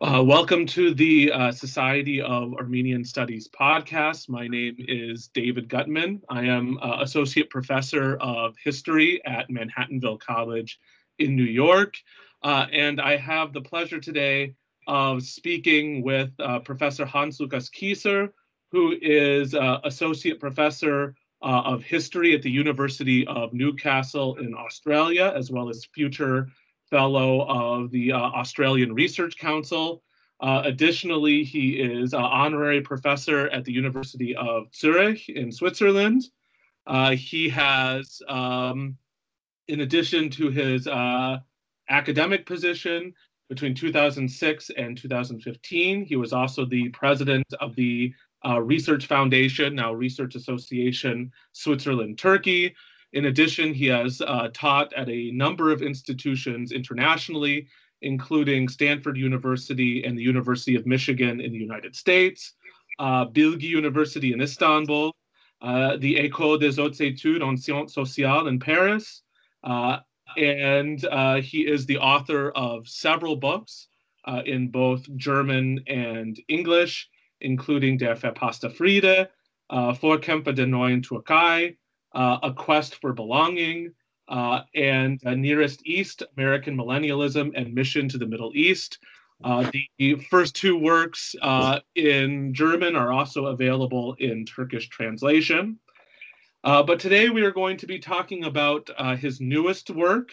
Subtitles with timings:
[0.00, 4.28] Uh, welcome to the uh, Society of Armenian Studies podcast.
[4.28, 6.22] My name is David Gutman.
[6.28, 10.78] I am uh, Associate Professor of History at Manhattanville College
[11.18, 11.96] in New York.
[12.44, 14.54] Uh, and I have the pleasure today
[14.86, 18.28] of speaking with uh, Professor Hans Lukas Kieser,
[18.70, 19.52] who is
[19.82, 26.46] Associate Professor of History at the University of Newcastle in Australia, as well as future
[26.90, 30.02] Fellow of the uh, Australian Research Council.
[30.40, 36.24] Uh, additionally, he is an honorary professor at the University of Zurich in Switzerland.
[36.86, 38.96] Uh, he has, um,
[39.66, 41.38] in addition to his uh,
[41.90, 43.12] academic position
[43.48, 48.12] between 2006 and 2015, he was also the president of the
[48.46, 52.74] uh, Research Foundation, now Research Association Switzerland Turkey,
[53.12, 57.66] in addition, he has uh, taught at a number of institutions internationally,
[58.02, 62.54] including Stanford University and the University of Michigan in the United States,
[62.98, 65.14] uh, Bilgi University in Istanbul,
[65.62, 69.22] uh, the École des Hautes Études en Sciences Sociales in Paris,
[69.64, 69.98] uh,
[70.36, 73.88] and uh, he is the author of several books
[74.26, 77.08] uh, in both German and English,
[77.40, 79.28] including Der verpasste Friede,
[79.70, 81.76] uh, Vorkämpfer der neuen Türkei,
[82.12, 83.92] uh, A Quest for Belonging,
[84.28, 88.98] uh, and uh, Nearest East, American Millennialism and Mission to the Middle East.
[89.42, 95.78] Uh, the first two works uh, in German are also available in Turkish translation.
[96.64, 100.32] Uh, but today we are going to be talking about his newest work,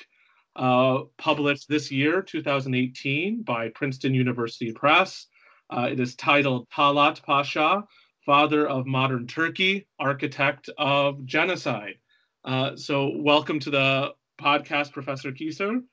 [0.55, 5.27] published this year, 2018, by Princeton University Press.
[5.71, 7.83] it is titled Talat Pasha,
[8.25, 11.95] father of modern Turkey, architect of genocide.
[12.43, 15.83] Uh, so, welcome to the podcast, Professor Kieser.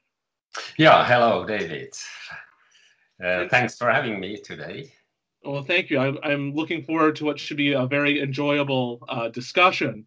[0.79, 1.95] Yeah, hello, David.
[3.23, 4.93] Uh, thanks for having me today.
[5.45, 5.99] Well, thank you.
[5.99, 10.07] I, am looking forward to what should be a very enjoyable uh, discussion.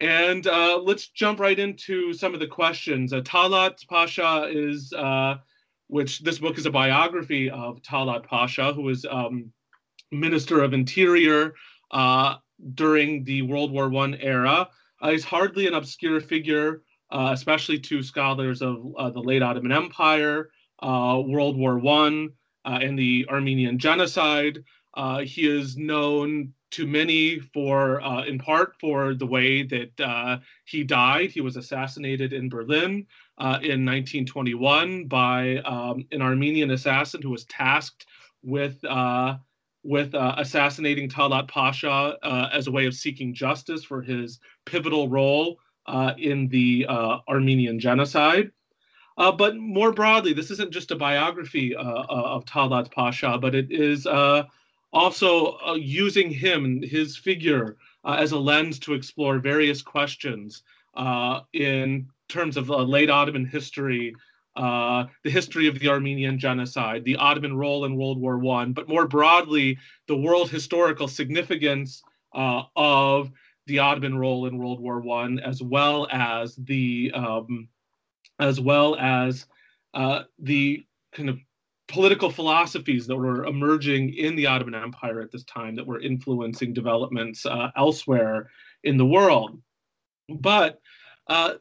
[0.00, 3.12] And uh, let's jump right into some of the questions.
[3.12, 5.36] Uh, Talat Pasha is, uh,
[5.86, 9.52] which this book is a biography of Talat Pasha, who was um,
[10.20, 11.54] Minister of Interior
[11.90, 12.36] uh,
[12.74, 14.68] during the World War One era.
[15.00, 19.72] Uh, he's hardly an obscure figure, uh, especially to scholars of uh, the late Ottoman
[19.72, 22.30] Empire, uh, World War One,
[22.64, 24.64] uh, and the Armenian genocide.
[25.22, 31.30] he is known to many for, in part, for the way that he died.
[31.30, 33.06] He was assassinated in Berlin
[33.38, 38.06] in 1921 by um, an Armenian assassin who was tasked
[38.42, 38.82] with
[39.84, 45.08] with uh, assassinating Talat Pasha uh, as a way of seeking justice for his pivotal
[45.08, 48.50] role uh, in the uh, Armenian genocide.
[49.18, 53.70] Uh, but more broadly, this isn't just a biography uh, of Talat Pasha, but it
[53.70, 54.06] is
[54.92, 60.62] also using him, his figure, as a lens to explore various questions
[61.52, 64.14] in terms of late Ottoman history
[64.56, 68.88] uh, the history of the Armenian genocide, the Ottoman role in World War One, but
[68.88, 72.02] more broadly, the world historical significance
[72.34, 73.30] uh, of
[73.66, 77.68] the Ottoman role in World War One, as well as the um,
[78.38, 79.46] as well as
[79.94, 81.38] uh, the kind of
[81.86, 86.72] political philosophies that were emerging in the Ottoman Empire at this time that were influencing
[86.72, 88.50] developments uh, elsewhere
[88.82, 89.60] in the world.
[90.28, 90.80] But
[91.26, 91.54] uh,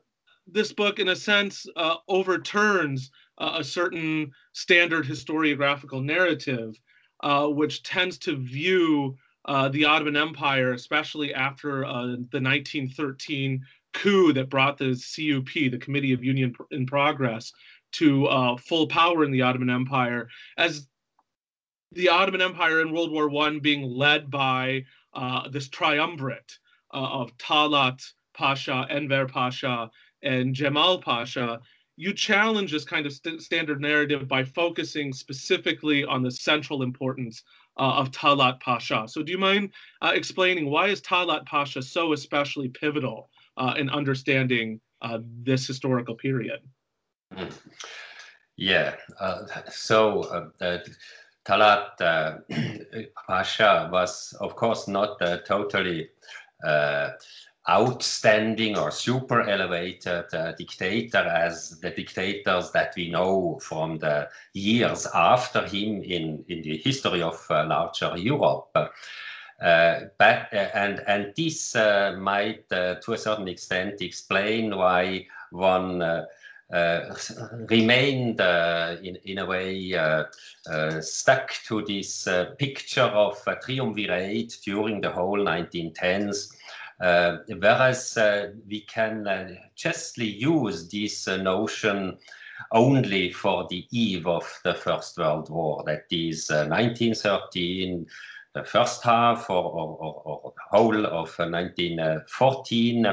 [0.47, 6.79] this book, in a sense, uh, overturns uh, a certain standard historiographical narrative,
[7.21, 9.15] uh, which tends to view
[9.45, 13.61] uh, the Ottoman Empire, especially after uh, the 1913
[13.93, 17.51] coup that brought the CUP, the Committee of Union in Progress,
[17.93, 20.27] to uh, full power in the Ottoman Empire,
[20.57, 20.87] as
[21.91, 24.83] the Ottoman Empire in World War I being led by
[25.51, 26.57] this triumvirate
[26.89, 28.01] of Talat
[28.33, 29.91] Pasha, Enver Pasha,
[30.23, 31.59] and Jamal Pasha,
[31.95, 37.43] you challenge this kind of st- standard narrative by focusing specifically on the central importance
[37.77, 39.05] uh, of Talat Pasha.
[39.07, 39.71] So, do you mind
[40.01, 46.15] uh, explaining why is Talat Pasha so especially pivotal uh, in understanding uh, this historical
[46.15, 46.61] period?
[47.35, 47.51] Mm.
[48.57, 48.95] Yeah.
[49.19, 50.79] Uh, so, uh,
[51.45, 51.97] Talat
[53.27, 56.09] Pasha was, of course, not totally
[57.69, 65.07] outstanding or super elevated uh, dictator as the dictators that we know from the years
[65.13, 68.75] after him in, in the history of uh, larger Europe.
[69.63, 75.25] Uh, but, uh, and, and this uh, might, uh, to a certain extent, explain why
[75.51, 76.03] one
[77.69, 80.19] remained in, in a way
[81.01, 82.27] stuck to this
[82.57, 86.51] picture of a triumvirate during the whole 1910s.
[87.03, 92.17] Uh, whereas uh, we can uh, justly use this notion
[92.71, 98.07] only for the eve of the First World War, that is 1913,
[98.53, 103.05] the first half or, or, or whole of 1914.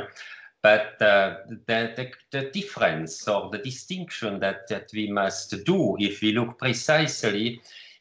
[0.62, 6.20] But uh, the, the, the, difference or the distinction that, that we must do, if
[6.20, 7.60] we look precisely,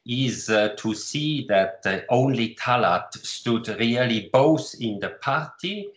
[0.10, 5.88] is uh, to see that uh, only Talat stood really both in the party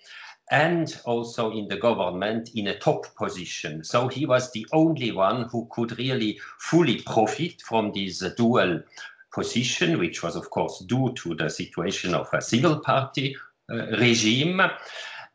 [0.51, 3.83] and also in the government in a top position.
[3.83, 8.83] So he was the only one who could really fully profit from this uh, dual
[9.33, 13.35] position, which was, of course, due to the situation of a single party
[13.71, 14.61] uh, regime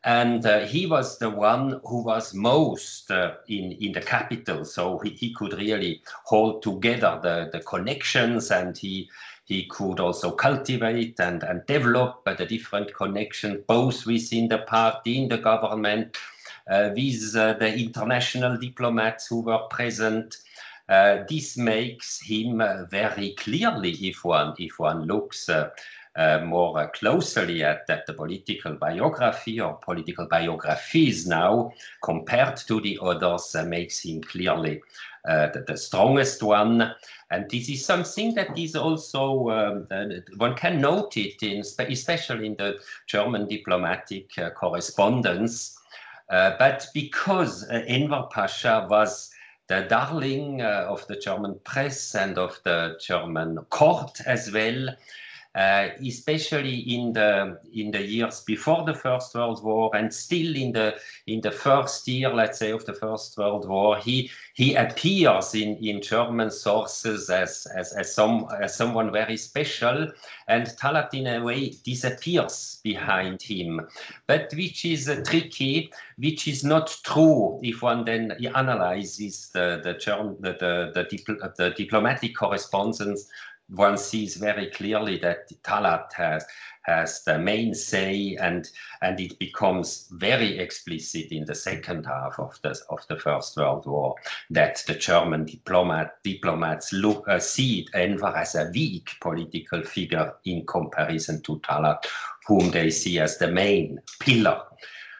[0.04, 4.64] and uh, he was the one who was most uh, in in the capital.
[4.64, 9.10] So he, he could really hold together the the connections and he
[9.44, 15.22] he could also cultivate and, and develop uh, the different connections both within the party
[15.22, 16.18] in the government
[16.68, 20.36] uh, with uh, the international diplomats who were present.
[20.88, 25.50] Uh, this makes him very clearly if one if one looks
[26.16, 31.70] uh, more closely at, at, the political biography or political biographies now
[32.02, 34.80] compared to the others uh, makes him clearly
[35.28, 36.92] uh, the, the, strongest one.
[37.30, 39.86] And this is something that is also, um,
[40.38, 45.76] one can note it, in, especially in the German diplomatic uh, correspondence.
[46.30, 49.30] Uh, but because uh, Enver Pasha was
[49.66, 54.88] the darling of the German press and of the German court as well,
[55.58, 60.70] uh, especially in the in the years before the First World War and still in
[60.70, 60.94] the
[61.26, 65.76] in the first year, let's say, of the First World War, he he appears in,
[65.78, 70.06] in German sources as as as some as someone very special,
[70.46, 73.80] and Talat in a way disappears behind him,
[74.28, 79.94] but which is uh, tricky, which is not true if one then analyzes the the
[79.94, 83.28] German the the, the, dipl the diplomatic correspondence
[83.70, 86.44] one sees very clearly that Talat has
[86.82, 88.68] has the main say, and
[89.02, 93.86] and it becomes very explicit in the second half of the of the First World
[93.86, 94.14] War
[94.50, 100.64] that the German diplomat diplomats look uh, see Enver as a weak political figure in
[100.64, 102.06] comparison to Talat,
[102.46, 104.62] whom they see as the main pillar.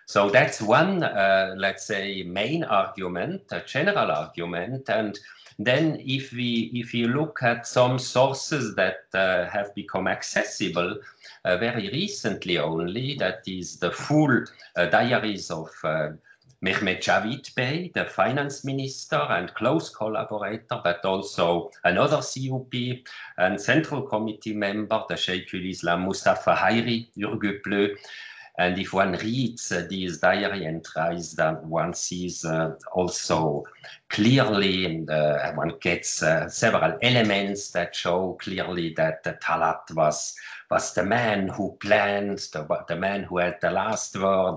[0.07, 5.19] So that's one, uh, let's say, main argument, a general argument, and
[5.59, 10.97] then if we if you look at some sources that uh, have become accessible
[11.45, 14.45] uh, very recently only, that is the full
[14.77, 16.11] uh, diaries of uh,
[16.65, 22.75] Mehmet Javid Bey, the finance minister and close collaborator, but also another CUP
[23.39, 27.97] and central committee member, the Sheikh Islam Mustafa Hayri Ürgüplü,
[28.59, 33.63] and if one reads uh, these diary entries, then one sees uh, also
[34.09, 40.35] clearly, and uh, one gets uh, several elements that show clearly that Talat was
[40.73, 44.57] was the man who planned, the, the man who had the last word.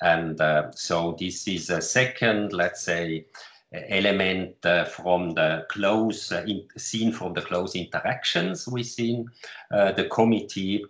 [0.00, 3.26] And uh, so this is a second, let's say,
[3.72, 9.30] element uh, from the close, in, seen from the close interactions within
[9.70, 10.84] the committee.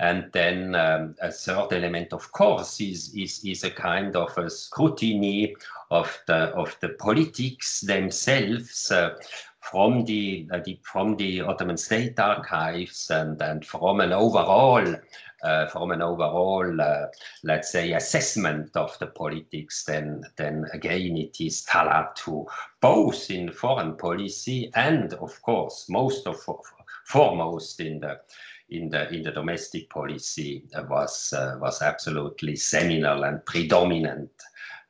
[0.00, 4.48] And then um, a third element, of course, is, is, is a kind of a
[4.48, 5.54] scrutiny
[5.90, 9.10] of the, of the politics themselves uh,
[9.60, 14.86] from, the, uh, the, from the Ottoman State archives and, and from an overall
[15.42, 17.06] uh, from an overall, uh,
[17.44, 22.46] let's say, assessment of the politics, then, then again it is Talat who,
[22.82, 26.36] both in foreign policy and, of course, most of
[27.06, 28.20] foremost in the
[28.70, 34.30] in the in the domestic policy was uh, was absolutely seminal and predominant,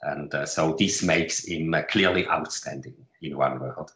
[0.03, 3.91] and uh, so this makes him uh, clearly outstanding in one word.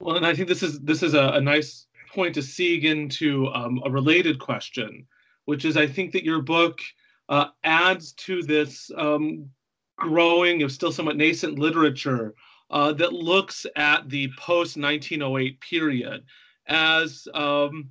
[0.00, 3.48] Well, and I think this is this is a, a nice point to seeg into
[3.48, 5.06] um, a related question,
[5.44, 6.80] which is I think that your book
[7.28, 9.48] uh, adds to this um,
[9.96, 12.34] growing, if still somewhat nascent literature
[12.70, 16.24] uh, that looks at the post 1908 period
[16.66, 17.90] as um,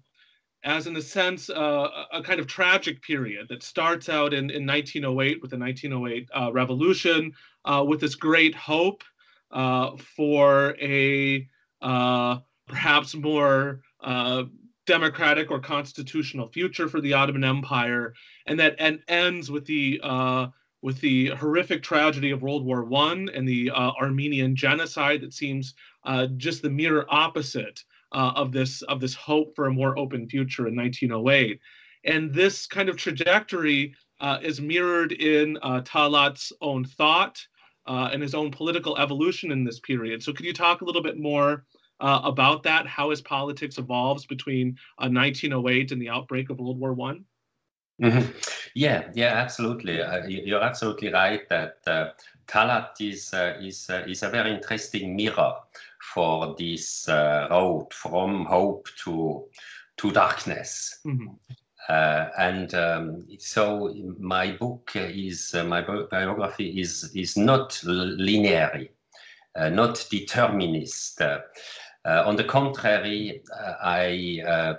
[0.64, 4.66] as in a sense uh, a kind of tragic period that starts out in, in
[4.66, 7.32] 1908 with the 1908 uh, revolution
[7.66, 9.04] uh, with this great hope
[9.52, 11.48] uh, for a
[11.82, 12.38] uh,
[12.68, 14.44] perhaps more uh,
[14.86, 18.14] democratic or constitutional future for the Ottoman Empire,
[18.46, 20.00] and that and ends with the
[20.84, 25.74] with the horrific tragedy of World War One and the Armenian genocide that seems
[26.38, 30.68] just the mirror opposite uh, of this of this hope for a more open future
[30.68, 31.60] in 1908.
[32.04, 37.40] And this kind of trajectory uh, is mirrored in uh, Talat's own thought
[37.88, 40.24] uh, and his own political evolution in this period.
[40.24, 41.66] So, could you talk a little bit more
[42.00, 42.88] about that?
[42.88, 47.26] How his politics evolves between 1908 and the outbreak of World War One?
[48.02, 48.32] Mm-hmm.
[48.74, 50.02] Yeah, yeah, absolutely.
[50.02, 52.10] Uh, you're absolutely right that uh,
[52.48, 55.54] Talat is uh, is uh, is a very interesting mirror
[56.14, 59.46] for this uh, road from hope to
[59.98, 61.00] to darkness.
[61.06, 61.28] Mm-hmm.
[61.90, 68.88] Uh, and um, so my book is my biography is is not linear,
[69.56, 71.22] not determinist.
[72.04, 74.74] Uh, on the contrary, uh, I uh,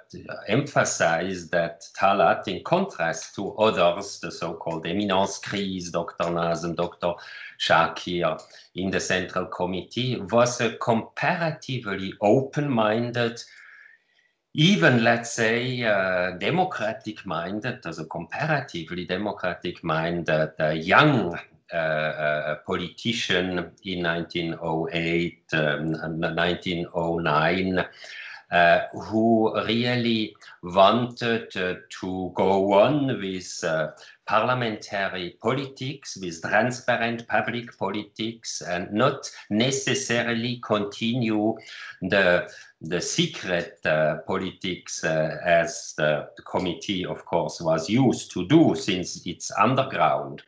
[0.49, 6.25] emphasize that Talat, in contrast to others, the so-called eminence grise, Dr.
[6.25, 7.13] Nazem, Dr.
[7.61, 8.43] Shakir,
[8.75, 13.41] in the Central Committee, was a comparatively open-minded,
[14.55, 21.39] even let's say uh, democratic-minded, as a comparatively democratic-minded uh, young
[21.73, 27.85] a politician in 1908 um, and 1909
[28.53, 33.89] uh, who really wanted uh, to go on with uh,
[34.27, 41.57] parliamentary politics, with transparent public politics, and not necessarily continue
[42.03, 42.47] the
[42.83, 48.75] the secret uh, politics uh, as the, the, committee, of course, was used to do
[48.75, 50.43] since it's underground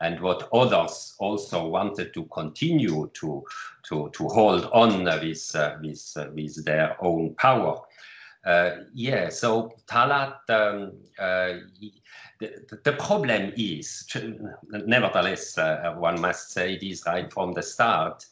[0.00, 3.44] and what others also wanted to continue to,
[3.84, 7.80] to, to hold on with, uh, with, uh, with their own power.
[8.44, 11.54] Uh, yeah, so Talat, um, uh,
[12.38, 14.06] the, the, problem is,
[14.70, 18.24] nevertheless, uh, one must say this right from the start,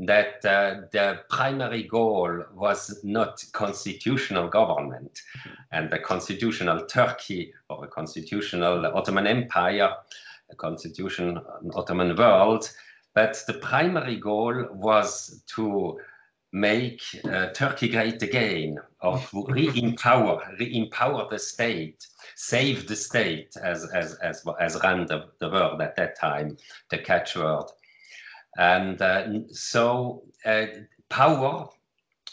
[0.00, 5.20] that uh, the primary goal was not constitutional government
[5.72, 9.92] and the constitutional Turkey or the constitutional Ottoman Empire
[10.56, 11.38] constitution,
[11.74, 12.70] Ottoman world.
[13.14, 15.98] But the primary goal was to
[16.52, 24.14] make uh, Turkey great again, or re-empower, re-empower the state, save the state, as as
[24.16, 26.56] as as ran the, the word at that time,
[26.90, 27.68] the catchword.
[28.56, 30.66] And uh, so uh,
[31.08, 31.68] power,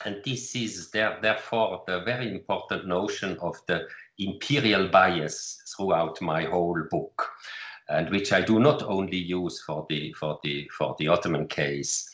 [0.05, 6.43] and this is there, therefore the very important notion of the imperial bias throughout my
[6.43, 7.29] whole book
[7.89, 12.09] and which I do not only use for the for the for the Ottoman case.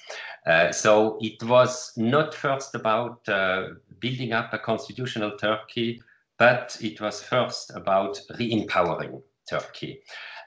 [0.46, 6.02] Uh, so it was not first about uh, building up a constitutional Turkey,
[6.38, 10.02] but it was first about re-empowering Turkey.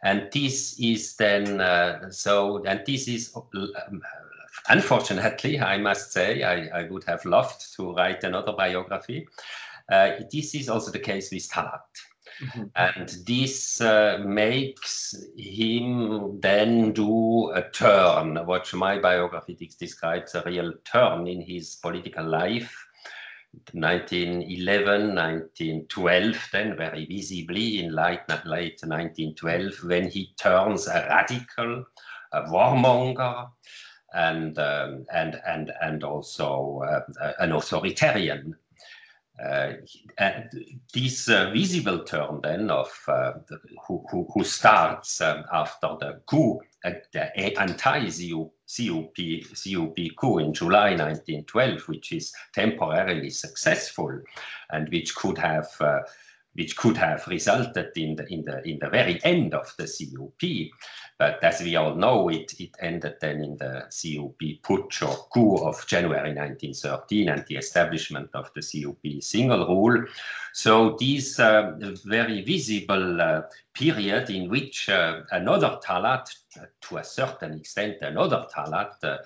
[0.05, 4.03] And this is then uh, so, and this is um,
[4.69, 9.27] unfortunately, I must say, I, I, would have loved to write another biography.
[9.91, 11.81] Uh, this is also the case with Talat.
[12.43, 12.65] Mm-hmm.
[12.75, 20.73] And this uh, makes him then do a turn, what my biography describes a real
[20.85, 22.75] turn in his political life.
[23.73, 31.85] 1911, 1912, then very visibly in late, late 1912, when he turns a radical,
[32.33, 33.49] a warmonger,
[34.15, 38.57] and um, and and and also uh, an authoritarian
[40.95, 46.21] this uh, visible turn then of uh, the, who, who, who, starts um, after the
[46.27, 54.21] coup, uh, the anti-CUP CUP coup in July 1912, which is temporarily successful
[54.71, 56.01] and which could have uh,
[56.57, 60.71] which could have resulted in the in the in the very end of the CUP.
[61.19, 65.57] But as we all know, it, it ended then in the CUP putsch or coup
[65.65, 70.05] of January 1913 and the establishment of the CUP single rule.
[70.53, 71.73] So this uh,
[72.05, 76.29] very visible uh, period in which uh, another Talat,
[76.83, 79.17] to a certain extent, another Talat uh,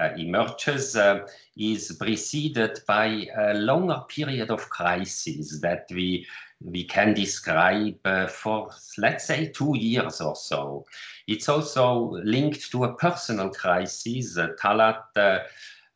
[0.00, 6.26] uh, emerges uh, is preceded by a longer period of crisis that we
[6.62, 10.84] we can describe uh, for let's say two years or so.
[11.26, 14.36] It's also linked to a personal crisis.
[14.36, 15.38] Uh, Talat uh,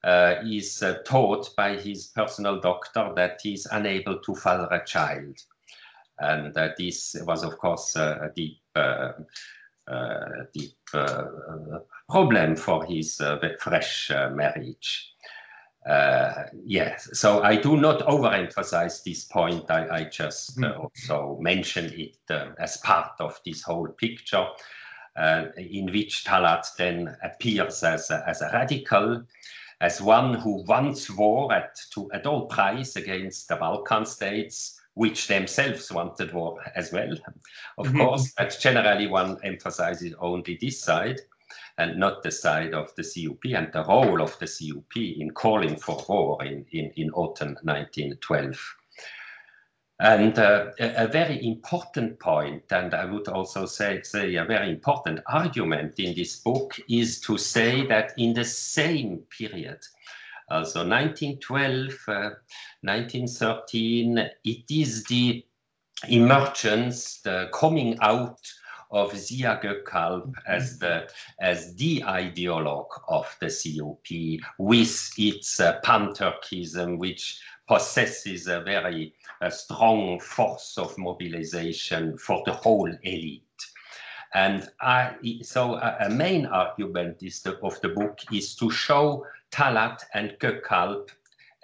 [0.05, 5.37] uh is uh, taught by his personal doctor that he's unable to father a child.
[6.19, 8.61] And this was, of course, a deep,
[10.55, 10.77] deep
[12.09, 13.21] problem for his
[13.59, 15.13] fresh marriage.
[15.87, 19.71] Uh, yes, so I do not overemphasize this point.
[19.71, 20.81] I, I just uh, hmm.
[20.81, 24.47] also mention it uh, as part of this whole picture.
[25.17, 29.23] uh, in which Talat then appears as a, as a radical,
[29.81, 35.27] as one who once war at, to, at all price against the Balkan states, which
[35.27, 37.13] themselves wanted war as well,
[37.79, 37.99] of mm-hmm.
[37.99, 41.21] course, but generally one emphasizes only this side
[41.79, 45.77] and not the side of the CUP and the role of the CUP in calling
[45.77, 48.77] for war in, in, in autumn 1912.
[50.01, 54.69] And uh, a, a, very important point, and I would also say, say a very
[54.69, 59.79] important argument in this book, is to say that in the same period,
[60.51, 62.31] uh, so 1912, uh,
[62.83, 65.45] 1913, it is the
[66.09, 68.41] emergence, the coming out
[68.95, 71.11] of Zia Gökalp as the
[71.41, 79.13] as the ideologue of the CUP with its uh, pan-Turkism, which possesses a very
[79.51, 83.43] strong force of mobilization for the whole elite.
[84.35, 90.03] And I, so a, a main argument the, of the book is to show Talat
[90.15, 91.09] and Gökalp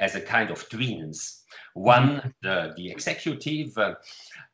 [0.00, 1.42] as a kind of twins.
[1.74, 2.28] One, mm-hmm.
[2.42, 3.94] the, the executive, uh,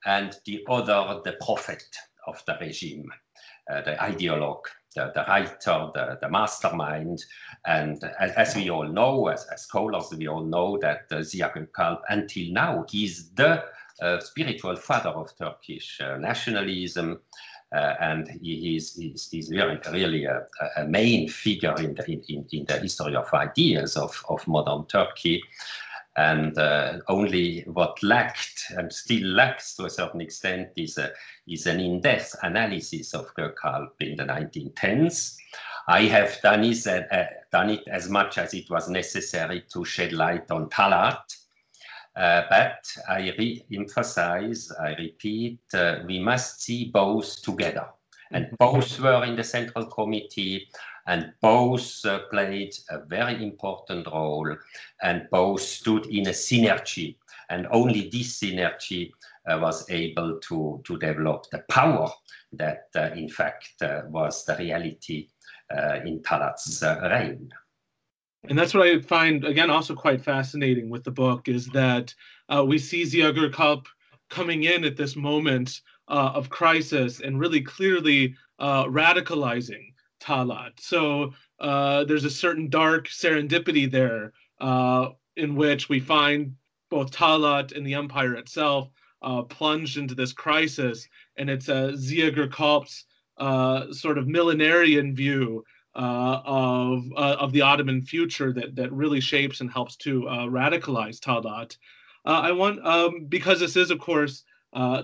[0.05, 1.85] and the other, the prophet
[2.27, 3.11] of the regime,
[3.71, 4.65] uh, the ideologue,
[4.95, 7.25] the, the writer, the, the mastermind.
[7.67, 11.53] And as, as, we all know, as, as scholars, we all know that uh, Ziya
[11.55, 13.65] Gökalp, until now, is the
[14.01, 17.21] uh, spiritual father of Turkish nationalism.
[17.75, 22.47] Uh, and he is he's, he's really, really a, a, main figure in the, in,
[22.53, 25.43] in the history of ideas of, of modern Turkey.
[26.17, 31.13] And uh, only what lacked and still lacks to a certain extent is, a,
[31.47, 35.37] is an in-depth analysis of Gökalp in the 1910s.
[35.89, 40.13] I have done it, uh, done it as much as it was necessary to shed
[40.13, 41.21] light on Talat.
[42.17, 47.89] Uh, but I re-emphasize, I repeat, uh, we must see both together.
[48.33, 50.69] And both were in the Central Committee
[51.07, 54.55] and both uh, played a very important role
[55.03, 57.17] and both stood in a synergy
[57.49, 59.13] and only this synergy
[59.49, 62.11] uh, was able to, to develop the power
[62.53, 65.29] that uh, in fact uh, was the reality
[65.77, 67.49] uh, in Talat's uh, reign.
[68.49, 72.15] And that's what I find again also quite fascinating with the book is that
[72.65, 73.87] we see Ziya Gökalp
[74.31, 80.81] coming in at this moment of crisis and really clearly radicalizing Talat.
[80.81, 86.55] So uh, there's a certain dark serendipity there uh, in which we find
[86.91, 88.91] both Talat and the empire itself
[89.23, 91.09] uh, plunged into this crisis.
[91.37, 93.05] And it's a Gökalp's
[93.39, 99.21] uh, sort of millenarian view uh, of, uh, of the Ottoman future that, that really
[99.21, 101.77] shapes and helps to radicalize Talat.
[102.25, 104.45] I want, um, because this is, of course,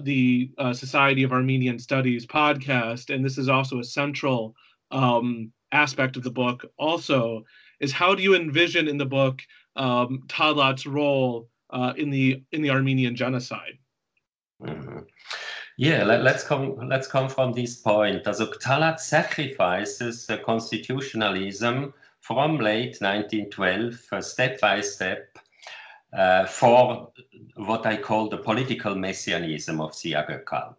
[0.03, 4.55] the Society of Armenian Studies podcast, and this is also a central
[4.93, 7.45] um, aspect of the book also
[7.81, 9.43] is how do you envision in the book
[9.77, 13.79] um, Talat's role uh, in the in the Armenian genocide?
[14.63, 14.99] Mm-hmm.
[15.79, 18.27] Yeah, let, us come let's come from this point.
[18.27, 25.37] Also Talat sacrifices uh, constitutionalism from late 1912, uh, step by step,
[26.17, 27.11] uh, for
[27.57, 30.77] what I call the political messianism of Ziya Gökalp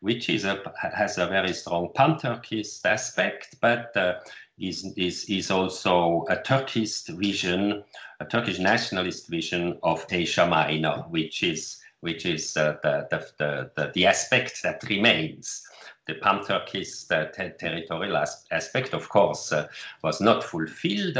[0.00, 0.62] which is a,
[0.94, 4.14] has a very strong pan-Turkist aspect, but uh,
[4.58, 7.82] is, is, is also a Turkish vision,
[8.20, 13.92] a Turkish nationalist vision of Asia Minor, which is, which is uh, the, the, the,
[13.94, 15.64] the, aspect that remains.
[16.06, 19.68] The pan-Turkish uh, ter territorial as aspect, of course, uh,
[20.02, 21.18] was not fulfilled,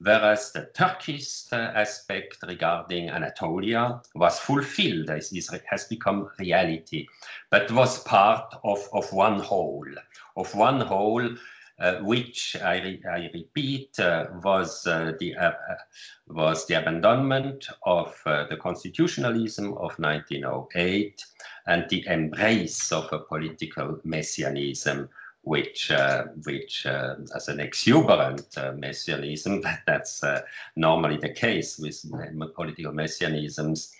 [0.00, 7.06] whereas the Turkish aspect regarding Anatolia was fulfilled, has become reality,
[7.50, 9.88] but was part of, of one whole,
[10.36, 11.26] of one whole
[12.00, 15.74] which I, I repeat uh, was uh, the uh, uh,
[16.28, 21.24] was the abandonment of uh, the constitutionalism of 1908
[21.66, 25.08] and the embrace of a political messianism
[25.46, 30.20] which, uh, which uh, as an exuberant uh, messianism, but that's
[30.74, 32.04] normally the case with
[32.56, 33.92] political messianisms,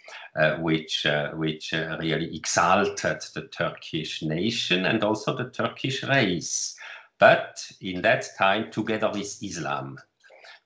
[0.58, 6.75] which, which really exalted the Turkish nation and also the Turkish race.
[7.18, 9.98] But in that time, together with Islam,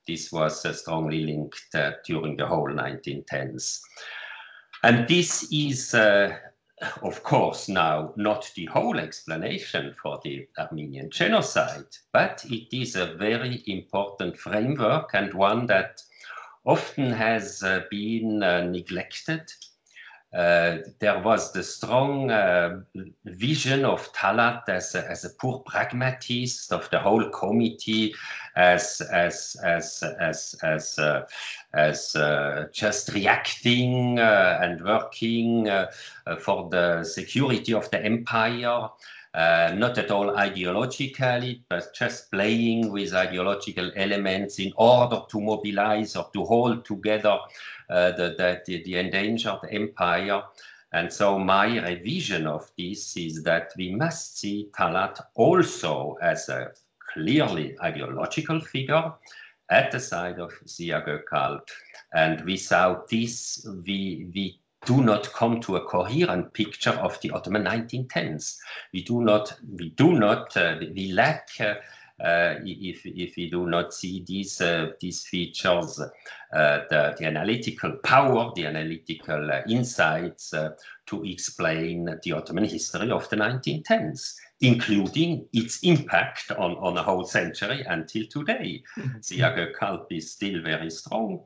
[0.07, 3.79] this was strongly linked during the whole 1910s.
[4.83, 6.35] And this is uh,
[7.03, 13.13] of course, now not the whole explanation for the Armenian genocide, but it is a
[13.15, 16.01] very important framework and one that
[16.65, 19.70] often has uh, been uh, neglected uh,
[20.31, 22.81] there was the strong uh,
[23.25, 28.13] vision of Talat as a, as a poor pragmatist of the whole committee
[28.55, 31.25] as as as as as uh,
[31.73, 35.87] as uh, just reacting uh, and working uh,
[36.39, 38.89] for the security of the empire.
[39.33, 46.29] Not at all ideologically, but just playing with ideological elements in order to mobilize or
[46.33, 47.37] to hold together
[47.89, 50.41] uh, the, the, the endangered empire.
[50.93, 56.71] And so my revision of this is that we must see Talat also as a
[57.13, 59.13] clearly ideological figure
[59.69, 61.67] at the side of the Zia Gökalp.
[62.13, 67.63] And without this, we, we do not come to a coherent picture of the Ottoman
[67.63, 68.57] 1910s.
[68.93, 71.75] We do not, we do not, uh, we lack uh,
[72.23, 77.93] uh, if, if we do not see these, uh, these features, uh, the, the analytical
[78.03, 80.53] power, the analytical insights
[81.07, 87.25] to explain the Ottoman history of the 1910s, including its impact on, on a whole
[87.25, 88.83] century until today.
[88.97, 89.55] Mm-hmm.
[89.55, 91.41] The cult is still very strong,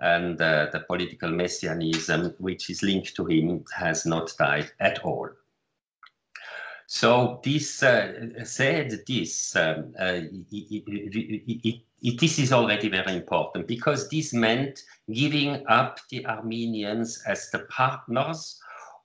[0.00, 5.28] and uh, the political messianism which is linked to him has not died at all.
[6.86, 14.08] So this uh, said this, um, uh, it, it, this is already very important because
[14.08, 18.58] this meant giving up the Armenians as the partners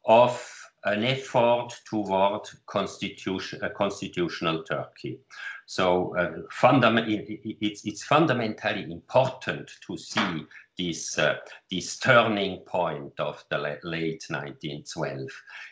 [0.06, 0.42] of
[0.86, 5.20] an effort toward constitution, a constitutional Turkey.
[5.66, 10.46] So uh, fundament, it, it's, it's fundamentally important to see
[10.78, 11.36] this, uh,
[11.70, 15.28] this turning point of the late 1912.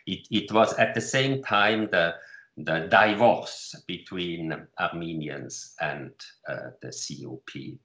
[0.08, 2.16] It, it was at the same time the,
[2.58, 6.12] the divorce between Armenians and
[6.48, 7.80] uh, the CUP.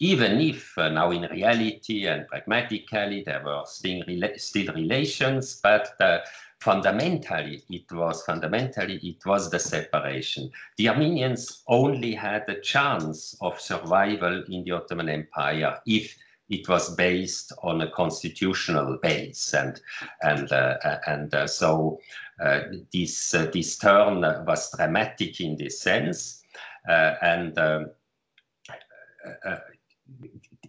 [0.00, 5.92] Even if uh, now in reality and pragmatically there were still, rela still relations, but
[6.00, 6.18] uh,
[6.60, 10.50] fundamentally it was fundamentally it was the separation.
[10.76, 16.16] The Armenians only had a chance of survival in the Ottoman Empire if
[16.50, 19.80] it was based on a constitutional base, and
[20.22, 22.00] and uh, and uh, so
[22.42, 22.60] uh,
[22.92, 26.42] this uh, this turn was dramatic in this sense,
[26.88, 27.58] uh, and.
[27.58, 27.86] Um,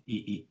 [0.07, 0.45] it,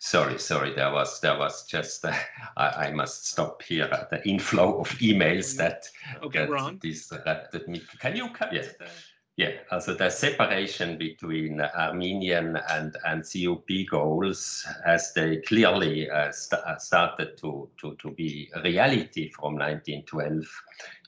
[0.00, 2.12] sorry sorry there was there was just uh,
[2.56, 5.88] I, I, must stop here the inflow of emails that
[6.22, 8.62] okay that Ron disrupted me can you cut yeah.
[9.36, 16.60] Yeah, also the separation between Armenian and, and CUP goals, as they clearly uh, st
[16.62, 20.44] uh, started to, to, to be reality from 1912,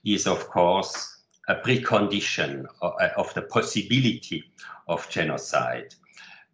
[0.05, 4.45] is of course a precondition of, uh, of the possibility
[4.89, 5.95] of genocide.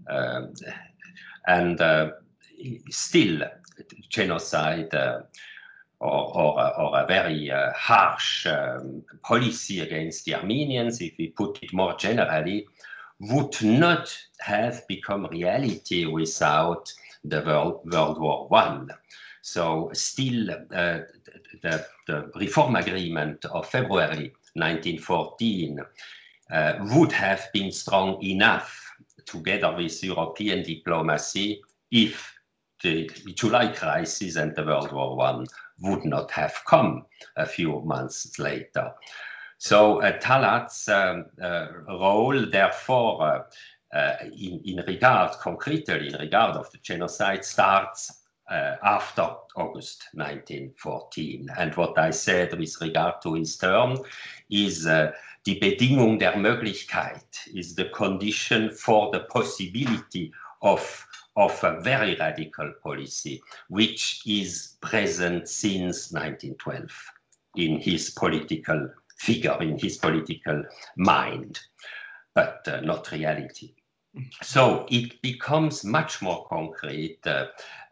[0.09, 0.55] Um,
[1.47, 2.11] and uh,
[2.91, 3.43] still,
[4.09, 5.21] genocide uh,
[6.01, 11.73] or, or, a very uh, harsh um, policy against the Armenians, if we put it
[11.73, 12.67] more generally,
[13.21, 16.93] would not have become reality without
[17.25, 18.91] the World, World War One.
[19.43, 21.01] So still, uh,
[21.63, 25.81] the, the, reform agreement of February 1914
[26.51, 28.95] uh, would have been strong enough,
[29.27, 32.35] together with European diplomacy, if
[32.83, 35.47] the July crisis and the World War One
[35.81, 37.05] would not have come
[37.37, 38.93] a few months later.
[39.59, 46.57] So uh, Talat's um, uh, role, therefore, uh, uh, in, in regard, concretely in regard
[46.57, 51.49] of the genocide, starts uh, after August 1914.
[51.59, 53.99] And what I said with regard to his term
[54.51, 55.13] is uh,
[55.45, 61.07] die Bedingung der Möglichkeit, is the condition for the possibility of
[61.39, 66.91] of a very radical policy, which is present since 1912
[67.57, 70.65] in his political figure, in his political
[70.97, 71.61] mind,
[72.35, 73.73] but uh, not reality.
[74.43, 77.47] So it becomes much more concrete, uh,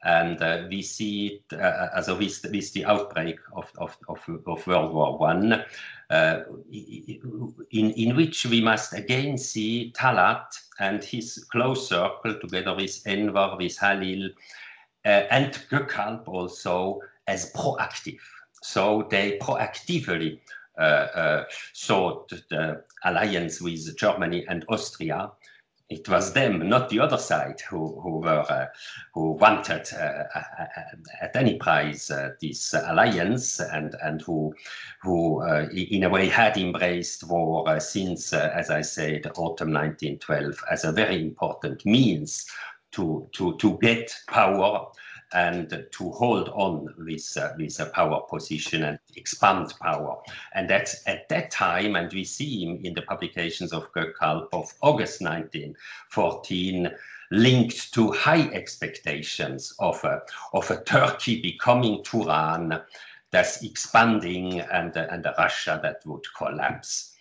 [0.04, 4.20] and uh, we see it uh, as a, with, with the outbreak of, of, of,
[4.46, 5.64] of World War One,
[6.10, 10.46] uh, in, in which we must again see Talat
[10.78, 14.30] and his close circle, together with Enver, with Halil,
[15.04, 18.20] uh, and Gökalp also, as proactive.
[18.62, 20.38] So they proactively
[20.78, 25.30] uh, sought the alliance with Germany and Austria
[25.88, 28.66] it was them, not the other side, who, who were uh,
[29.14, 30.24] who wanted uh,
[31.20, 34.52] at any price uh, this alliance and and who
[35.00, 39.72] who uh, in a way had embraced war uh, since, uh, as I said, autumn
[39.72, 42.46] 1912 as a very important means
[42.92, 44.86] to to to get power
[45.32, 50.16] and to hold on this uh, with a power position and expand power.
[50.54, 54.72] And that's at that time, and we see him in the publications of Gökalp of
[54.82, 56.90] August 1914,
[57.32, 62.80] linked to high expectations of a, of a Turkey becoming Turan
[63.32, 67.15] that's expanding and, uh, and a Russia that would collapse.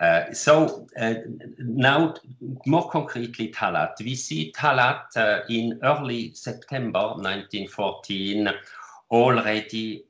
[0.00, 1.14] Uh, so uh,
[1.58, 2.14] now,
[2.66, 3.92] more concretely, Talat.
[4.00, 8.48] We see Talat uh, in early September 1914
[9.10, 10.04] already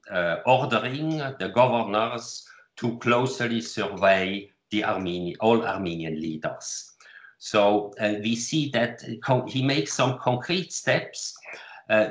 [0.44, 6.92] ordering the governors to closely survey the Armenian, all Armenian leaders.
[7.38, 9.02] So we see that
[9.48, 11.34] he makes some concrete steps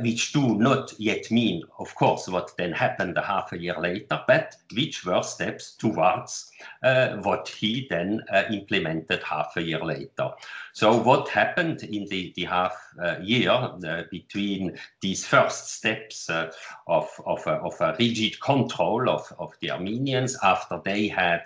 [0.02, 4.22] which do not yet mean, of course, what then happened a half a year later,
[4.28, 6.52] but which were steps towards
[6.84, 10.32] uh, what he then uh, implemented half a year later.
[10.74, 12.76] So what happened in the, the half
[13.22, 13.70] year
[14.12, 16.56] between these first steps of,
[17.26, 21.44] of, a, of a rigid control of, of the Armenians after they had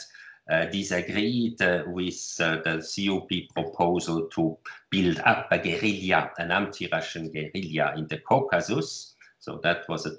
[0.71, 4.57] disagreed uh, with uh, the CUP proposal to
[4.89, 9.15] build up a guerrilla, an anti-Russian guerrilla in the Caucasus.
[9.39, 10.15] So that was a,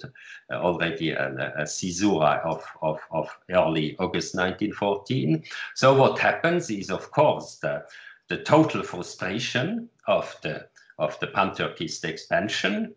[0.55, 5.43] already a, a caesura of, of, of, early August 1914.
[5.75, 7.85] So what happens is, of course, the,
[8.29, 10.67] the total frustration of the,
[10.99, 12.95] of the pan-Turkist expansion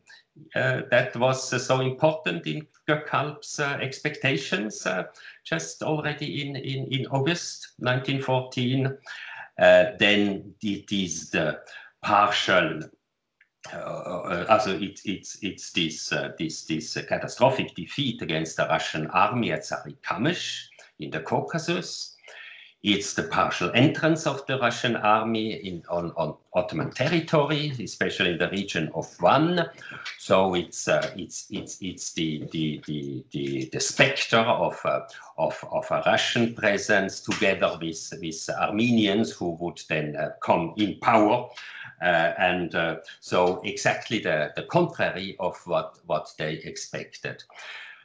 [0.56, 4.88] uh, that was uh, so important in Gökalp's uh, expectations
[5.44, 8.98] just already in, in, in August 1914.
[9.58, 11.60] then it is the
[12.02, 12.82] partial
[13.74, 19.08] uh, also it, it's it's this uh, this this uh, catastrophic defeat against the Russian
[19.08, 20.68] army at Sarikamish
[21.00, 22.16] in the Caucasus,
[22.84, 28.38] it's the partial entrance of the Russian army in, on, on Ottoman territory, especially in
[28.38, 29.68] the region of Van.
[30.20, 35.02] So it's uh, it's it's it's the the the the, the specter of uh,
[35.38, 41.00] of of a Russian presence together with with Armenians who would then uh, come in
[41.00, 41.50] power.
[42.00, 47.44] Uh, and uh, so exactly the, the contrary of what, what they expected.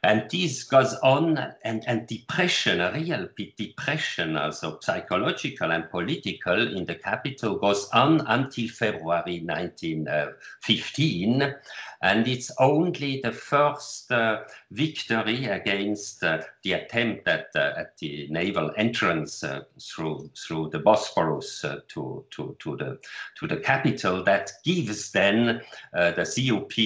[0.03, 6.85] And this goes on, and, and depression, a real depression, also psychological and political, in
[6.85, 11.55] the capital goes on until February 1915.
[12.01, 14.41] And it's only the first uh,
[14.73, 20.79] victory against uh, the attempt at, uh, at the naval entrance uh, through through the
[20.79, 22.99] Bosporus uh, to, to, to, the,
[23.37, 25.61] to the capital that gives then
[25.95, 26.77] uh, the CUP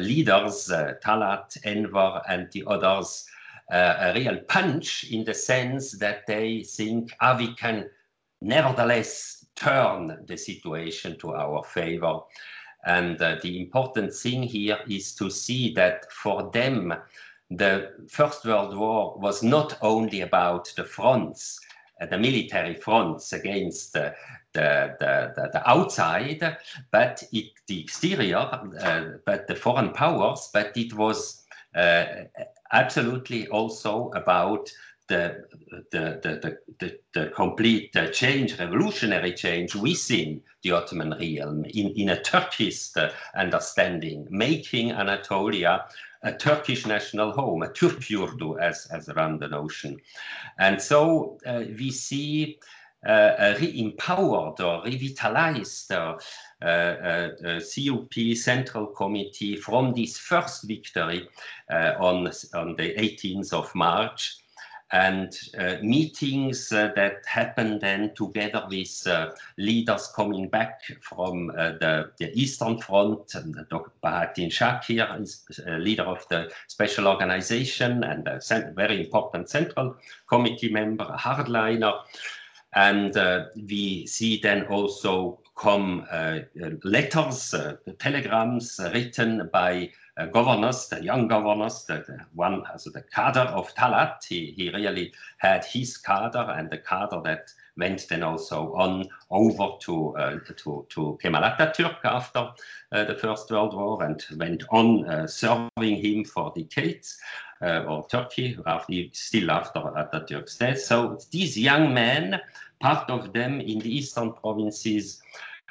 [0.00, 0.68] leaders,
[1.02, 3.26] Talat, Enver, and the others,
[3.70, 7.88] a real punch in the sense that they think, ah, we can
[8.40, 12.20] nevertheless turn the situation to our favor.
[12.86, 16.94] And uh, the important thing here is to see that for them,
[17.50, 21.60] the First World War was not only about the fronts,
[22.00, 24.14] uh, the military fronts against the,
[24.52, 26.56] the, the, the outside,
[26.90, 31.44] but it, the exterior, uh, but the foreign powers, but it was
[31.74, 32.04] uh,
[32.72, 34.70] absolutely also about
[35.08, 35.44] the,
[35.90, 42.08] the, the, the, the, complete uh, change, revolutionary change within the Ottoman realm in, in
[42.08, 45.84] a Turkish uh, understanding, making Anatolia
[46.22, 49.98] a Turkish national home, a Türkyurdu as, as around the notion.
[50.58, 52.58] And so uh, we see
[53.06, 56.16] uh, a re-empowered or revitalized uh,
[56.62, 57.28] uh,
[57.60, 61.28] CUP Central Committee from this first victory
[61.70, 64.38] on, on the 18th of March
[64.94, 71.72] and uh, meetings uh, that happen then together with uh, leaders coming back from uh,
[71.80, 73.34] the, the, Eastern Front.
[73.34, 73.90] and Dr.
[74.04, 78.40] Bahattin Shakir is leader of the special organization and a
[78.76, 79.96] very important central
[80.28, 81.94] committee member, a hardliner.
[82.76, 86.38] And uh, we see then also come uh,
[86.84, 87.52] letters,
[87.98, 93.74] telegrams written by uh, governors, the young governors, the, the one, also the cadre of
[93.74, 99.08] Talat, he, he really had his cadre and the cadre that went then also on
[99.30, 102.50] over to uh, to, to Kemal Atatürk after
[102.92, 107.18] uh, the First World War and went on uh, serving him for decades,
[107.62, 110.80] uh, or Turkey, after, still after Atatürk's death.
[110.80, 112.40] So these young men,
[112.80, 115.20] part of them in the eastern provinces,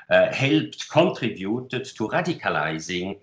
[0.09, 3.17] uh, helped, contributed to radicalizing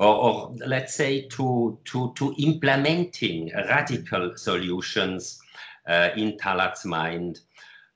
[0.00, 5.40] or, or let's say to, to, to implementing radical solutions
[5.86, 7.40] uh, in Talat's mind.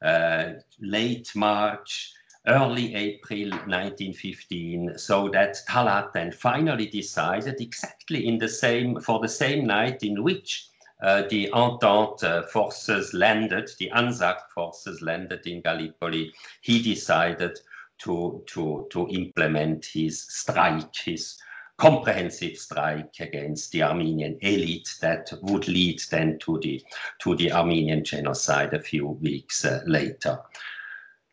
[0.03, 2.12] Uh, late March,
[2.47, 9.29] early April 1915, so that Talat then finally decided exactly in the same for the
[9.29, 10.69] same night in which
[11.03, 16.35] uh, the Entente forces landed, the Anzac forces landed in Gallipoli.
[16.61, 17.59] He decided
[18.01, 21.38] to to to implement his strike, his
[21.77, 26.83] comprehensive strike against the Armenian elite that would lead then to the
[27.21, 30.39] to the Armenian genocide a few weeks uh, later.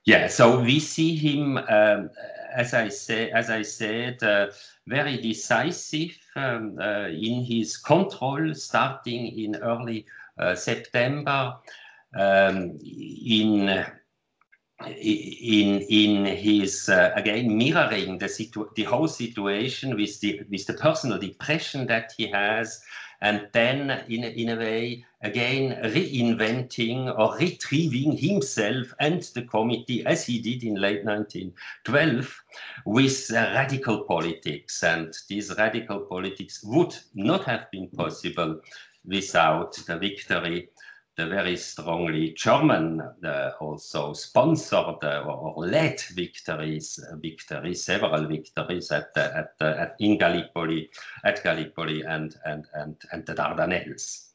[0.06, 2.10] Yeah, so we see him, um,
[2.56, 4.48] as I say, as I said, uh,
[4.88, 10.08] very decisive um, uh, in his control, starting in early
[10.40, 11.54] uh, September.
[12.18, 13.86] Um, in
[14.88, 20.74] in in his uh, again mirroring the situ- the whole situation with the with the
[20.74, 22.82] personal depression that he has
[23.22, 30.26] and then in, in a way again reinventing or retrieving himself and the committee as
[30.26, 32.44] he did in late 1912
[32.86, 34.84] with uh, radical politics.
[34.84, 38.60] And these radical politics would not have been possible
[39.06, 40.70] without the victory
[41.28, 43.02] very strongly German
[43.60, 50.90] also sponsored or led victories, victories, several victories at, at, at in Gallipoli,
[51.24, 54.32] at Gallipoli and, and, and, and the Dardanelles.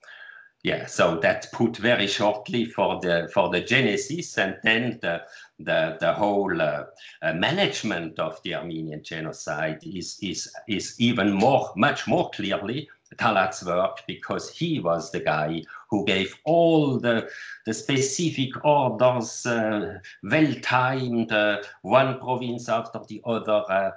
[0.63, 5.23] Yeah, so that put very shortly for the for the genesis and then the
[5.61, 6.87] the, the whole uh,
[7.23, 14.03] management of the Armenian genocide is is is even more much more clearly Talat's work
[14.07, 17.29] because he was the guy who gave all the,
[17.65, 23.91] the specific orders, uh, well timed, uh, one province after the other uh,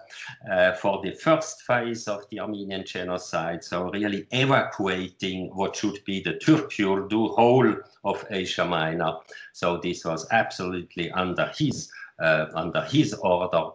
[0.52, 3.63] uh, for the first phase of the Armenian genocide.
[3.63, 9.15] So, really evacuating what should be the Türk-Yurdu whole of Asia Minor.
[9.54, 13.72] So, this was absolutely under his, uh, under his order.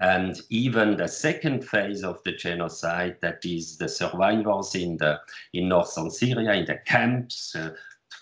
[0.00, 5.20] And even the second phase of the genocide, that is the survivors in the
[5.52, 7.74] in northern Syria, in the camps, uh,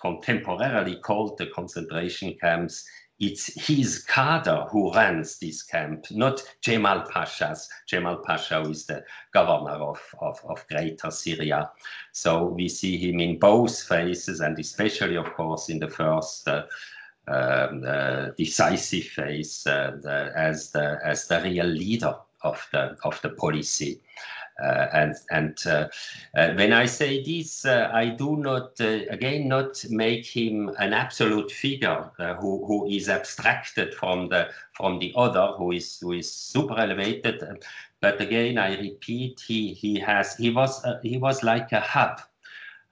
[0.03, 2.87] contemporarily called the concentration camps,
[3.19, 7.69] it's his cadre who runs this camp, not Jemal Pasha's.
[7.87, 11.71] Jemal Pasha is the governor of, of, of Greater Syria.
[12.13, 16.65] So we see him in both phases, and especially, of course, in the first uh,
[17.29, 23.21] um, uh, decisive phase uh, the, as the as the real leader of the of
[23.23, 24.01] the policy.
[24.63, 25.87] Uh, and and uh,
[26.35, 31.51] uh, when I say this, uh, I do not again not make him an absolute
[31.51, 32.11] figure
[32.41, 37.43] who, who is abstracted from the from the other who is who is super elevated.
[38.01, 42.21] But again, I repeat, he he has he was he was like a hub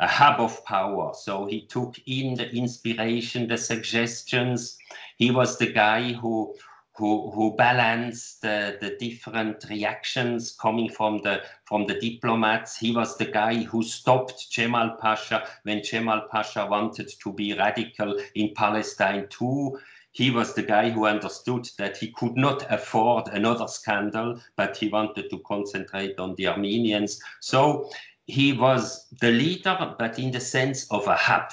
[0.04, 1.12] a hub of power.
[1.14, 4.76] So he took in the inspiration, the suggestions.
[5.16, 6.54] He was the guy who
[6.96, 12.76] who, who balanced the, the different reactions coming from the from the diplomats.
[12.76, 18.10] He was the guy who stopped Jemal Pasha when Jemal Pasha wanted to be radical
[18.36, 19.76] in Palestine too.
[20.12, 24.86] He was the guy who understood that he could not afford another scandal, but he
[24.88, 27.20] wanted to concentrate on the Armenians.
[27.40, 27.90] So
[28.26, 31.50] he was the leader, but in the sense of a hub.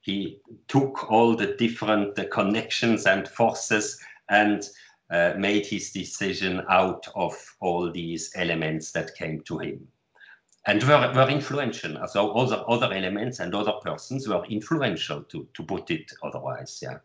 [0.00, 3.98] He took all the different uh, connections and forces
[4.28, 4.68] and
[5.10, 9.86] uh, made his decision out of all these elements that came to him
[10.66, 11.96] and were, were influential.
[12.08, 16.78] So other, other elements and other persons were influential to, to put it otherwise.
[16.82, 16.98] Yeah.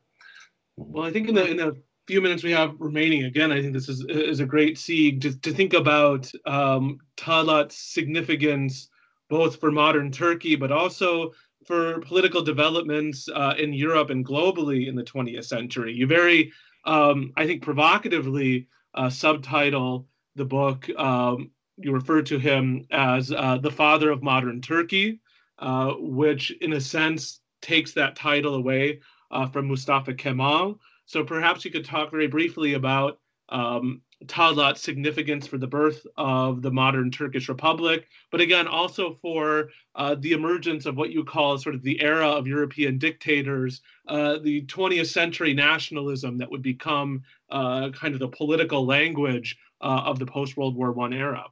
[0.75, 3.73] Well, I think in the, in the few minutes we have remaining, again, I think
[3.73, 8.89] this is, is a great seed to, to think about um, Talat's significance
[9.29, 11.31] both for modern Turkey, but also
[11.65, 15.93] for political developments uh, in Europe and globally in the 20th century.
[15.93, 16.51] You very,
[16.85, 20.89] um, I think, provocatively uh, subtitle the book.
[20.97, 25.19] Um, you refer to him as uh, the father of modern Turkey,
[25.59, 28.99] uh, which, in a sense, takes that title away
[29.31, 30.79] uh, from Mustafa Kemal.
[31.05, 36.61] So perhaps you could talk very briefly about um, Talat's significance for the birth of
[36.61, 41.57] the modern Turkish Republic, but again, also for uh, the emergence of what you call
[41.57, 47.21] sort of the era of European dictators, uh, the 20th century nationalism that would become
[47.51, 51.45] uh, kind of the political language uh, of the post World War I era.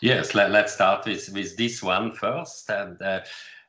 [0.00, 2.70] Yes, let, us start with, with this one first.
[2.70, 3.20] And uh,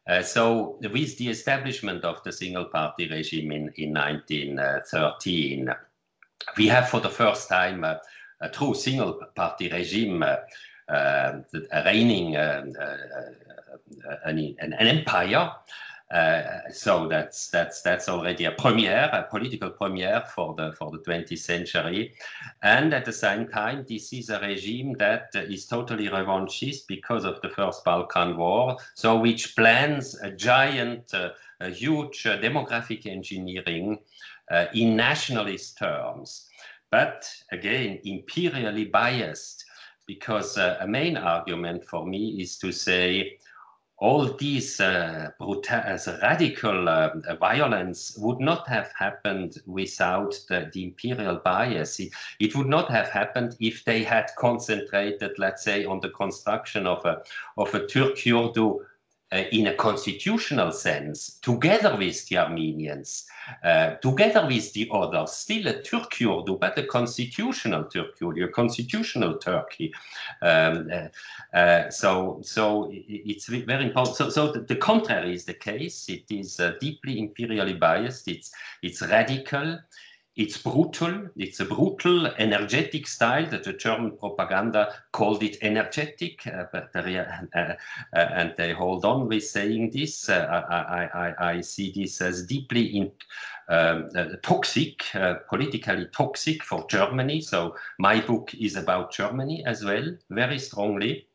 [0.07, 5.69] uh, so, with the establishment of the single party regime in, in 1913,
[6.57, 7.95] we have for the first time uh,
[8.41, 10.37] a true single party regime uh,
[10.89, 11.41] uh,
[11.85, 12.75] reigning an,
[14.25, 15.51] an, empire.
[16.11, 20.97] Uh, so that's that's that's already a premiere, a political premiere for the for the
[20.97, 22.11] 20th century,
[22.63, 27.39] and at the same time, this is a regime that is totally revanchist because of
[27.41, 28.75] the First Balkan War.
[28.95, 31.29] So which plans a giant, uh,
[31.59, 33.99] a huge uh, demographic engineering
[34.73, 36.47] in nationalist terms,
[36.91, 39.65] but again imperially biased.
[40.07, 43.37] Because uh, a main argument for me is to say
[43.99, 50.83] all these uh, brutal, uh, radical uh, violence would not have happened without the, the
[50.83, 51.99] imperial bias.
[51.99, 56.87] It, it, would not have happened if they had concentrated, let's say, on the construction
[56.87, 57.21] of a,
[57.57, 58.79] of a Turk-Yurdu
[59.32, 63.27] uh, in a constitutional sense, together with the Armenians,
[63.63, 68.47] uh, together with the others, still a Turk Yurdu, but a constitutional Turk Yurdu, a
[68.47, 69.93] constitutional Turkey.
[70.41, 74.17] Um, uh, uh, so, so it's very important.
[74.17, 76.09] So, so the, the, contrary is the case.
[76.09, 78.27] It is uh, deeply imperially biased.
[78.27, 78.51] It's
[78.82, 79.80] it's radical
[80.36, 81.27] it's brutal.
[81.36, 86.99] It's a brutal, energetic style that the German propaganda called it energetic, uh, but uh,
[87.55, 87.73] uh,
[88.13, 90.30] and they hold on with saying this.
[90.30, 93.11] Uh, I, I, I, see this as deeply in,
[93.67, 97.41] um, uh, toxic, uh, politically toxic for Germany.
[97.41, 101.27] So my book is about Germany as well, very strongly.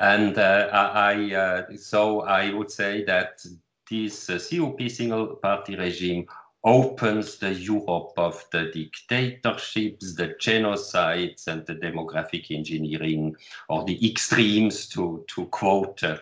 [0.00, 3.44] And I, so I would say that
[3.88, 6.26] this CUP single party regime
[6.64, 13.36] opens the Europe of the dictatorships, the genocides, and the demographic engineering,
[13.68, 16.16] or the extremes, to, to quote uh,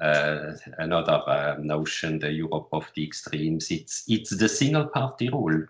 [0.00, 3.70] uh, another uh, notion, the Europe of the extremes.
[3.70, 5.64] It's, it's the single party rule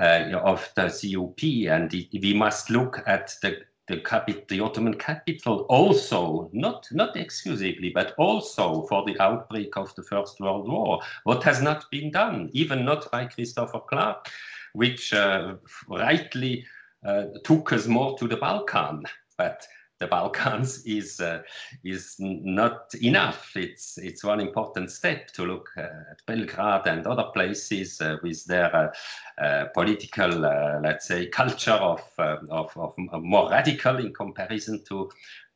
[0.00, 3.58] uh, of the CUP, and it, we must look at the
[3.88, 10.02] the, the Ottoman capital also, not, not exclusively, but also for the outbreak of the
[10.02, 11.00] First World War.
[11.24, 14.28] What has not been done, even not by Christopher Clark,
[14.72, 15.54] which uh,
[15.88, 16.64] rightly
[17.04, 19.04] uh, took us more to the Balkan.
[19.38, 19.66] But
[19.98, 21.42] the Balkans is uh,
[21.84, 23.56] is not enough.
[23.56, 28.44] It's it's one important step to look uh, at Belgrade and other places uh, with
[28.46, 34.82] their uh, uh, political, uh, let's say, culture of, of, of more radical in comparison
[34.88, 35.10] to.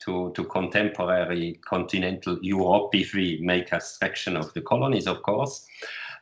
[0.07, 5.66] To, to contemporary continental Europe, if we make abstraction of the colonies, of course,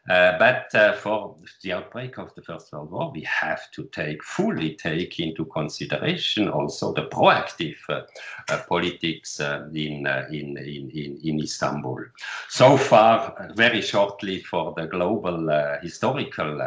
[0.08, 4.74] but uh, for the outbreak of the First World War, we have to take fully
[4.74, 8.00] take into consideration also the proactive uh,
[8.48, 12.04] uh politics uh, in, in, in, in Istanbul.
[12.48, 15.48] So far, very shortly for the global
[15.82, 16.60] historical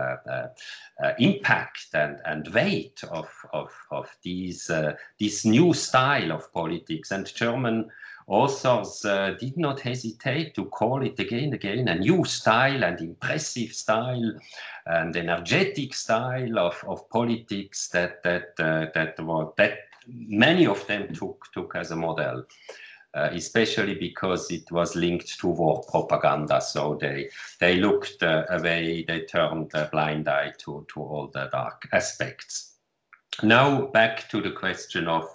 [1.17, 4.69] impact and, and weight of, of, of these,
[5.19, 7.89] this new style of politics and German
[8.31, 13.01] authors uh, did not hesitate to call it again and again a new style and
[13.01, 14.31] impressive style
[14.85, 21.13] and energetic style of, of politics that that uh, that were that many of them
[21.13, 22.43] took took as a model.
[23.13, 26.61] Uh, especially because it was linked to war propaganda.
[26.61, 27.29] So they
[27.59, 32.77] they looked uh, away, they turned a blind eye to, to all the dark aspects.
[33.43, 35.25] Now back to the question of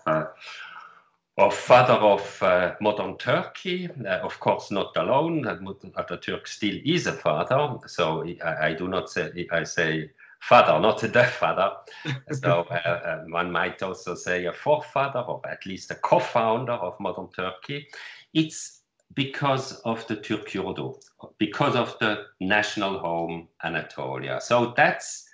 [1.39, 5.45] of father of uh, modern Turkey, uh, of course not alone.
[5.45, 10.11] Ataturk still is a father, so I, I, do not say I say
[10.41, 11.73] father, not a the father.
[12.33, 16.99] so uh, uh, one might also say a forefather, or at least a co-founder of
[17.01, 17.87] modern Turkey.
[18.33, 18.83] It's
[19.15, 20.99] because of the Turk Yurdu,
[21.39, 24.41] because of the national home Anatolia.
[24.41, 25.29] So that's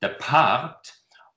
[0.00, 0.92] the part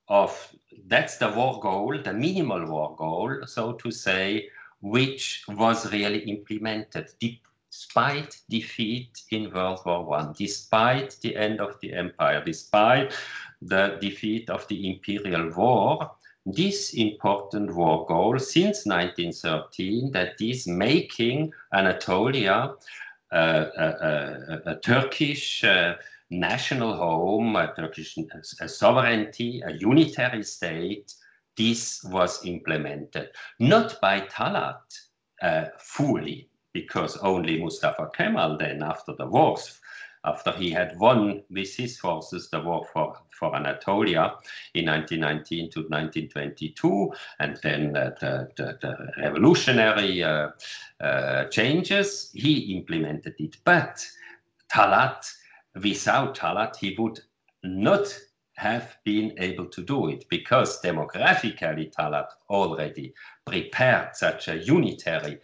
[0.08, 0.56] of
[0.88, 4.50] that's the war goal, the minimal war goal, so to say,
[4.82, 11.94] which was really implemented despite defeat in World War One, despite the end of the
[11.94, 13.14] empire, despite
[13.62, 16.12] the defeat of the imperial war.
[16.46, 22.74] This important war goal since 1913 that is making Anatolia
[23.32, 25.94] uh, a, a, a, Turkish uh,
[26.32, 28.18] national home, a Turkish
[28.62, 31.14] a sovereignty, a unitary state,
[31.58, 33.30] this was implemented.
[33.60, 34.82] Not by Talat
[35.42, 39.80] uh, fully, because only Mustafa Kemal then, after the wars,
[40.24, 44.36] after he had won with his forces the war for, for Anatolia
[44.76, 50.50] in 1919 to 1922, and then uh, the, the, the, revolutionary uh,
[51.02, 53.58] uh, changes, he implemented it.
[53.66, 54.06] But
[54.72, 55.26] Talat
[55.76, 57.20] without Talat, he would
[57.64, 58.18] not
[58.56, 63.14] have been able to do it because demographically Talat already
[63.46, 65.40] prepared such a unitary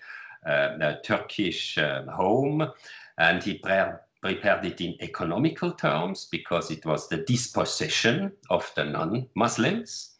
[0.45, 2.69] uh, Turkish uh, home
[3.17, 3.83] and he pre
[4.21, 10.15] prepared it in economical terms because it was the dispossession of the non-Muslims.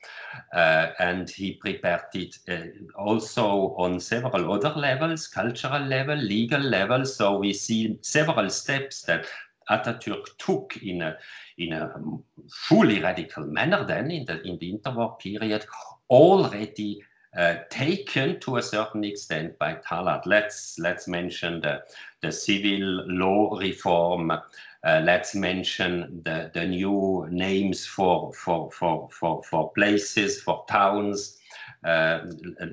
[0.54, 2.58] Uh, and he prepared it uh,
[2.96, 7.06] also on several other levels, cultural level, legal level.
[7.06, 9.26] So we see several steps that
[9.70, 11.18] Ataturk took in a,
[11.58, 11.94] in a
[12.50, 15.66] fully radical manner then in the, in the interwar period,
[16.10, 17.04] already
[17.38, 20.26] uh, taken to a certain extent by Talat.
[20.26, 21.84] Let's, let's mention the,
[22.22, 24.32] the civil law reform.
[24.32, 31.38] Uh, let's mention the, the new names for, for, for, for, for places, for towns.
[31.84, 32.22] Uh,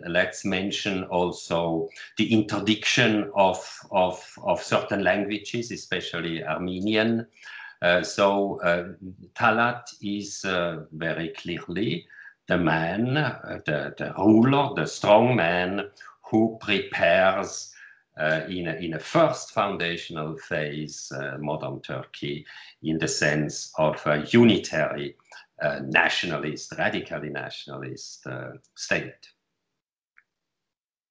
[0.07, 7.26] let's mention also the interdiction of, of, of certain languages, especially Armenian.
[7.82, 8.88] Uh, so uh,
[9.34, 10.44] Talat is
[10.92, 12.07] very clearly
[12.46, 15.90] the man, the, the ruler, the strong man
[16.22, 17.74] who prepares
[18.18, 22.46] uh, in, a, in a first foundational phase uh, modern Turkey
[22.82, 25.16] in the sense of a unitary
[25.62, 29.12] uh, nationalist, radically nationalist uh, state.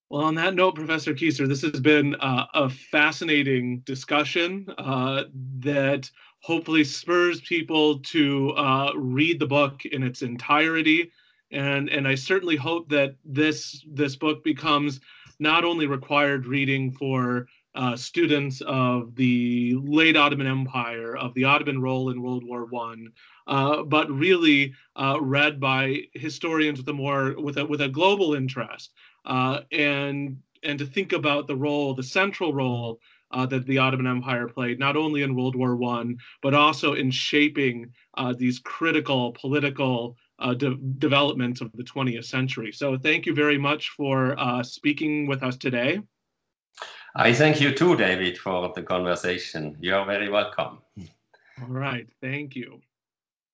[0.10, 5.24] Well, on that note, Professor Kieser, this has been uh, a fascinating discussion uh,
[5.60, 6.10] that
[6.42, 8.54] hopefully spurs people to
[8.96, 11.12] read the book in its entirety
[11.54, 15.00] and and I certainly hope that this this book becomes
[15.40, 21.82] not only required reading for uh, students of the late Ottoman Empire, of the Ottoman
[21.82, 23.12] role in World War One,
[23.48, 28.34] uh, but really uh, read by historians with a more with a with a global
[28.36, 28.94] interest,
[29.26, 33.00] uh, and and to think about the role, the central role
[33.32, 37.12] uh, that the Ottoman Empire played, not only in World War One, but also in
[37.12, 42.72] shaping uh, these critical political uh, de- developments of the 20th century.
[42.72, 46.02] So thank you very much for uh, speaking with us today.
[47.16, 49.78] I thank you too, David, for the conversation.
[49.80, 50.80] You're very welcome.
[51.62, 52.08] All right.
[52.22, 52.82] Thank you.